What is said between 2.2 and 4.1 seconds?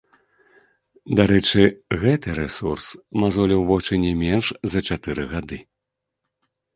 рэсурс мазоліў вочы